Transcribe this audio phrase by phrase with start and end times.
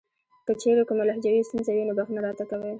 [0.47, 2.69] کچېرې کومه لهجوي ستونزه وي نو بښنه راته کوئ.